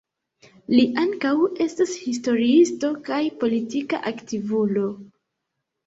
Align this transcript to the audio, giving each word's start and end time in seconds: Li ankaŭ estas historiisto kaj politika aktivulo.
Li 0.71 0.85
ankaŭ 1.01 1.33
estas 1.67 1.93
historiisto 2.07 2.93
kaj 3.13 3.23
politika 3.45 4.05
aktivulo. 4.15 4.93